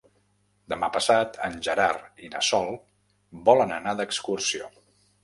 [0.73, 2.71] Demà passat en Gerard i na Sol
[3.51, 4.73] volen anar d'excursió.